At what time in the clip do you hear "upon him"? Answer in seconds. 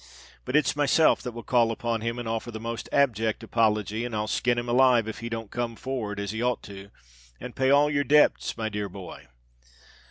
1.69-2.17